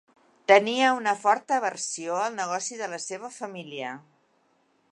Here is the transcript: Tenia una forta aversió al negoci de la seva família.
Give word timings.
Tenia 0.51 0.87
una 0.99 1.13
forta 1.25 1.59
aversió 1.63 2.17
al 2.21 2.33
negoci 2.39 2.79
de 2.79 2.87
la 2.97 3.01
seva 3.05 3.33
família. 3.39 3.93